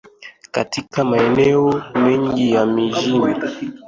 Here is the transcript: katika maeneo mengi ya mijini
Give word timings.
katika 0.51 1.03
maeneo 1.05 1.83
mengi 1.95 2.51
ya 2.51 2.65
mijini 2.65 3.33